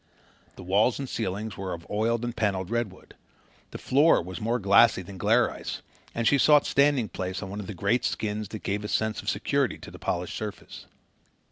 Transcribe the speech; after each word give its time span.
The 0.55 0.63
walls 0.63 0.97
and 0.97 1.07
ceiling 1.07 1.53
were 1.55 1.73
of 1.75 1.85
oiled 1.87 2.25
and 2.25 2.35
panelled 2.35 2.71
redwood. 2.71 3.13
The 3.69 3.77
floor 3.77 4.19
was 4.19 4.41
more 4.41 4.57
glassy 4.57 5.03
than 5.03 5.19
glare 5.19 5.51
ice, 5.51 5.83
and 6.15 6.27
she 6.27 6.39
sought 6.39 6.65
standing 6.65 7.07
place 7.07 7.43
on 7.43 7.51
one 7.51 7.59
of 7.59 7.67
the 7.67 7.75
great 7.75 8.03
skins 8.03 8.47
that 8.47 8.63
gave 8.63 8.83
a 8.83 8.87
sense 8.87 9.21
of 9.21 9.29
security 9.29 9.77
to 9.77 9.91
the 9.91 9.99
polished 9.99 10.35
surface. 10.35 10.87